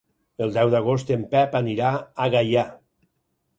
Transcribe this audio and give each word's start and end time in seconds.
El 0.45 0.55
deu 0.55 0.71
d'agost 0.75 1.11
en 1.17 1.27
Pep 1.35 1.53
anirà 1.61 1.93
a 1.95 2.29
Gaià. 2.39 2.67